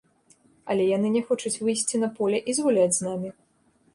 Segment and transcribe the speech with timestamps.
[0.73, 3.29] Але яны не хочуць выйсці на поле і згуляць з намі.